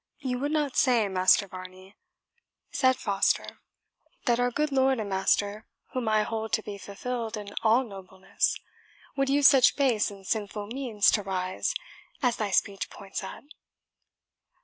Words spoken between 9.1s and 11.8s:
would use such base and sinful means to rise,